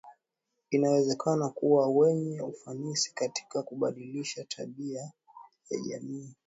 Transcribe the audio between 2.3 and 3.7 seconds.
ufanisi katika